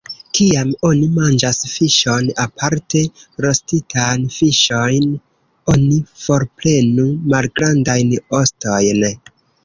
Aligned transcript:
Kiam 0.37 0.69
oni 0.89 1.07
manĝas 1.15 1.57
fiŝon, 1.71 2.29
aparte 2.43 3.01
rostitan 3.45 4.23
fiŝon, 4.35 5.05
oni 5.73 5.99
forprenu 6.23 7.05
malgrandajn 7.35 8.15
ostojn. 8.39 9.05